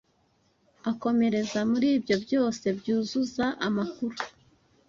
akomereza 0.91 1.59
muri 1.71 1.87
Ibyo 1.97 2.15
byose 2.25 2.65
byuzuza 2.79 3.45
amakuru 3.67 4.17